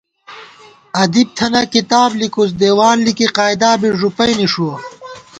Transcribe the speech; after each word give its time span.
ادیب 1.03 1.27
تھنہ 1.37 1.61
کتاب 1.73 2.09
لِکُوس، 2.19 2.51
دیوان 2.61 2.97
لِکی 3.05 3.27
قاعدا 3.37 3.71
بی 3.79 3.89
ݫُپَئ 3.99 4.31
نِݭُوَہ 4.39 4.73